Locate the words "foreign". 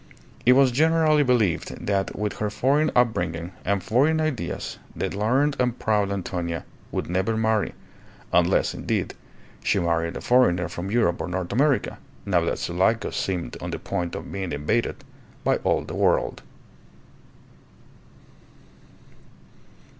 2.49-2.89, 3.83-4.19